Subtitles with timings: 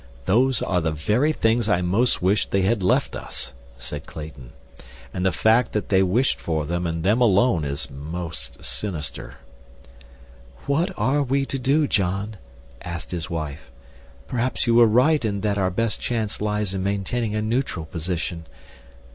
[0.25, 4.49] "Those are the very things I most wish they had left us," said Clayton,
[5.13, 9.35] "and the fact that they wished for them and them alone is most sinister."
[10.65, 12.37] "What are we to do, John?"
[12.81, 13.69] asked his wife.
[14.27, 18.47] "Perhaps you were right in that our best chance lies in maintaining a neutral position.